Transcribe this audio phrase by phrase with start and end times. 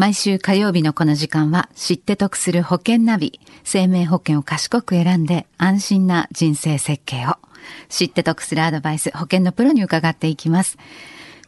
[0.00, 3.38] 毎週火曜日のこの時間は知って得する保険ナビ。
[3.64, 7.34] 生命保険を賢く選んで安心な人生設計を。
[7.90, 10.78] 知って得するアドバイス、保険のプロに伺っていきます。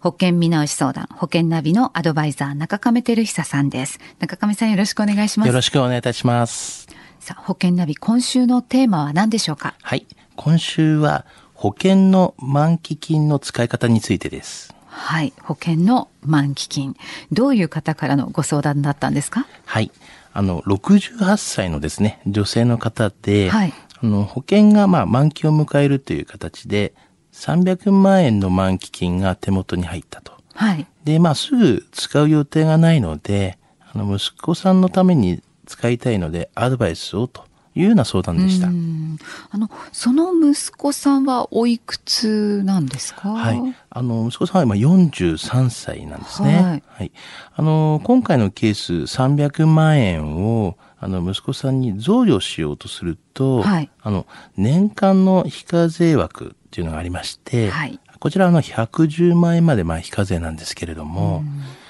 [0.00, 3.98] 保険見直し相談、保険ナビのアドバイザー、中亀照久さんです。
[4.18, 5.48] 中亀さんよろしくお願いします。
[5.48, 6.88] よろしくお願いいたします。
[7.20, 9.76] さあ、保険ナビ、今週のテーマは何でしょうか？
[9.80, 10.06] はい。
[10.36, 11.24] 今週は
[11.54, 14.74] 保険の満期金の使い方についてです。
[14.94, 15.32] はい。
[15.42, 16.96] 保険の満期金。
[17.32, 19.46] どういう方からのご相談だったんですか？
[19.64, 19.90] はい。
[20.34, 26.94] あの、68歳のですね、女性の方で、はいあの、保険がまあ満期を迎えるという形で、
[27.32, 30.32] 300万円の満期金が手元に入ったと。
[30.54, 30.86] はい。
[31.04, 33.58] で、まあ、すぐ使う予定がないので、
[33.92, 38.68] あの、息子さんのために使いたいので、アドバイスをというような相談でした。
[38.68, 39.18] うん
[39.50, 43.30] あの、その息子さんはおいくつなんですか？
[43.30, 43.60] はい。
[43.90, 46.82] あの、息子さんは今43歳なんですね。
[46.88, 47.12] はい
[47.54, 61.42] あの、今回のケース300万円を、あの、息子さんに贈与しようとすると、はいあの、年間の非課税枠っていうのがありまして、はいこちらはあの110万円までまあ非課税なんですけれども、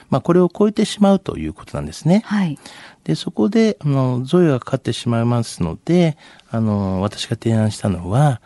[0.08, 2.22] まあこれを超えてしまうということなんですね。
[2.24, 2.58] はい。
[3.04, 6.16] で、そこで、あの、贈与がかかってしまいますので、
[6.50, 8.40] あの、私が提案したのは、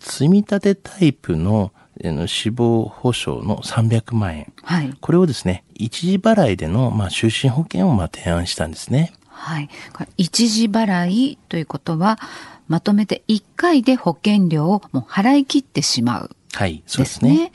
[0.00, 1.72] 積み立てタイプの
[2.26, 4.52] 死亡保障の300万円。
[4.62, 4.94] はい。
[5.00, 9.12] これをですね、一時払いでの、まあ、就寝保険をまあ提案したんですね。
[9.28, 9.68] はい。
[10.16, 12.18] 一時払いということは、
[12.68, 16.30] まとめて1回で保険料をもう払い切ってしまう。
[16.52, 17.52] はい、そうですね。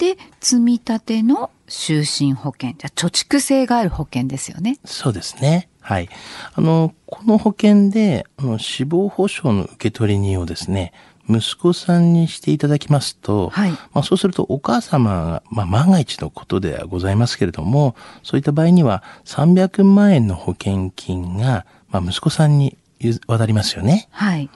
[0.00, 0.14] ね。
[0.14, 2.70] で、積み立ての就寝保険。
[2.70, 4.78] じゃあ、貯蓄性がある保険ですよね。
[4.84, 5.68] そうですね。
[5.80, 6.08] はい。
[6.54, 10.92] あの、この保険で、あの、死亡保障の受取人をですね、
[11.28, 24.08] 息子さんにしていただきますと、はいまあそうするとお母様が、まあ万が一のことではございますけれども、そういった場合には300万円の保険金が、まあ息子さんにゆ渡りますよね。
[24.10, 24.50] はい。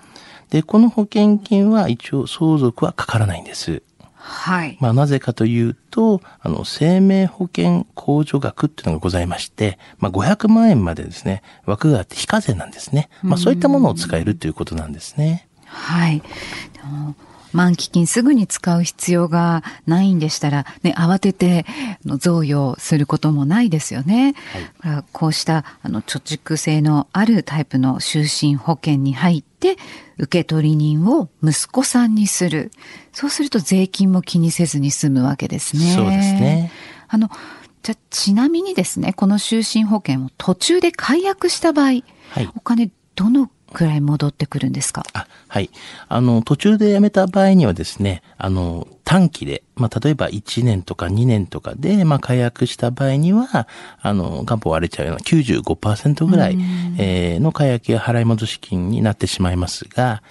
[0.50, 3.83] で、この保険金は一応相続はかからないんです。
[4.27, 4.79] はい。
[4.80, 13.11] まあなぜかというと、あの、生命保険控除額っていうのがございまして、まあ500万円までですね、枠があって非課税なんですね。
[13.23, 15.46] まあそういったものを使えるということなんですね。
[15.67, 16.20] はい。
[16.20, 16.27] で
[16.84, 17.14] も
[17.54, 21.64] 満期金すぐに使う必要がないんでしたら、ね、慌てて
[22.04, 24.34] 贈与することもないですよね。
[24.82, 29.76] だからこうしたあの貯蓄性のあるタイプの就寝保険に入って、
[30.18, 32.70] 受取人を息子さんにする。
[33.12, 35.94] そうすると税金も気にせずに済むわけですね。
[35.94, 36.72] そうですね。
[37.08, 37.30] あの、
[37.82, 42.02] じゃあちなみにですね、この就寝保険を途中で解約した場合、はい
[42.56, 45.05] お金どのくらい戻ってくるんですか？
[45.12, 45.68] あ、はい。
[46.08, 53.68] あの、途中で辞めた場合にはですね、あの、短期で、まあ、例えば1年とか2年とかで、まあ、解約した場合には、
[54.01, 56.57] あの、元本割れちゃうような95%ぐらい、
[56.98, 60.23] えーの解約や払い戻し金になってしまいますが、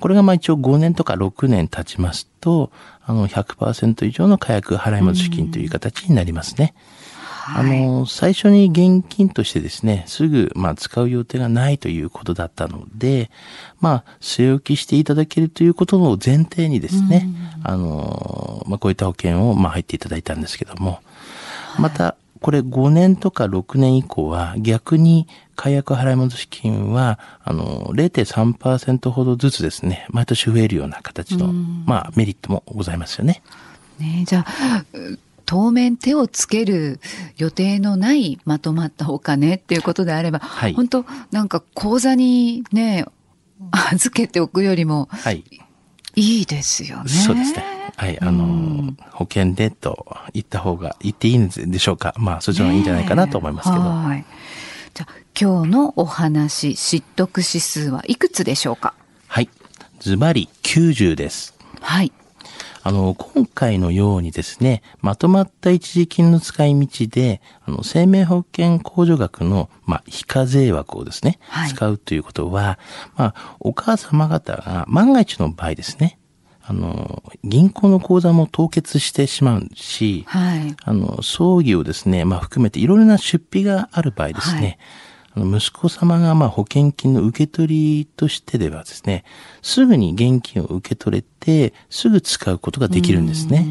[0.00, 2.70] これがまあ一応5年とか6年経ちますと、
[3.06, 6.74] あの、100%以上の解約払い戻し金という形になりますね。
[7.54, 13.30] あの、最初に現金としてですね、すぐ、まあ、使う予定がないということだったので、
[13.80, 17.28] まあ、据え置きしていただけるということを前提にですね、
[17.64, 21.00] あの、まあ、こういった保険を、まあ、入っていただいたんですけども、
[21.78, 25.26] また、これ5年とか6年以降は逆に
[25.56, 33.42] 解約払い戻し金は、あの、0.3%ほどずつですね、毎年増えるような形の、まあ、メリットもございますよね。
[33.98, 35.18] ねじゃあ、う
[35.50, 37.00] 当面手をつける
[37.38, 43.06] 予定のないまとまったお金っていうことであれば、はい本当なんか口座にね、
[43.90, 45.42] 預けておくよりもはい。
[46.16, 47.08] いいですよね。
[47.08, 47.64] そうですね。
[47.96, 52.12] はい、あの、保険でと言った方が、言っていいんでしょうか。
[52.18, 53.80] まあ、そちらのいいんじゃないかなと思いますけど。
[53.82, 54.24] はい。
[54.94, 58.94] じゃあ、今日のお話、知得指数はいくつでしょうか？
[59.28, 59.48] はい。
[60.00, 61.54] ズバリ90です。
[61.80, 62.12] はい。
[62.82, 72.78] あの、今回のようにですね、まとまった一時金の使い道で、あの、生命保険控除額の、まあ、非課税枠をですね、はい使うということは、
[73.16, 76.18] まあ、お母様方が万が一の場合ですね、
[76.62, 80.76] あの、銀行の口座も凍結してしまうし、はい。
[80.84, 84.86] あの、葬儀をですね、まあ含めていろいろな出費がある場合ですね、あの
[85.36, 89.24] 息子様がまあ保険金の受け取りとしてではですね、
[89.62, 93.66] すぐに現金を受け取れて、すぐ使うことができるんですね。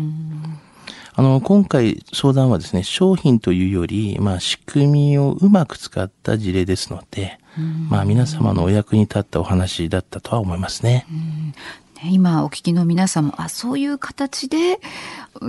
[1.13, 7.39] あの、今回相談はですね、商品というより、まあ仕組みをうまく使った事例ですので、
[7.89, 11.05] まあ皆様のお役に立ったお話だったとは思いますね。
[12.05, 14.79] 今お聞きの皆さんも、あ、そういう形で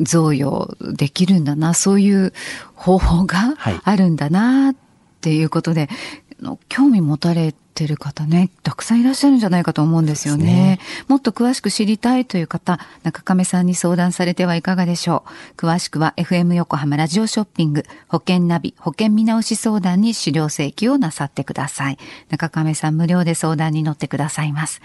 [0.02, 2.32] 贈与できるんだな、そういう
[2.75, 4.75] 方法があるんだな、っ
[5.20, 5.88] ていうことで、
[6.69, 10.44] 興味持たれてる方ね、たくさんいらっしゃるんじゃないかと思うんですよね。
[10.44, 10.79] ね
[11.09, 15.25] もっと詳しく知りたいという方、中亀さんに相談されてはいかがでしょ
[15.56, 15.61] う。
[15.61, 21.99] 詳しくは FM 横浜ラジオショッピング、保険ナビ、保険見直し相談に資料請求をなさってください。
[22.31, 24.81] 中亀さん無料で相談に乗ってくださいます。